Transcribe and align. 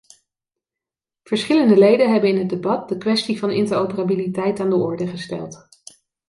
Verschillende 1.23 1.77
leden 1.77 2.11
hebben 2.11 2.29
in 2.29 2.37
het 2.37 2.49
debat 2.49 2.89
de 2.89 2.97
kwestie 2.97 3.39
van 3.39 3.49
interoperabiliteit 3.51 4.59
aan 4.59 4.69
de 4.69 4.75
orde 4.75 5.07
gesteld. 5.07 5.67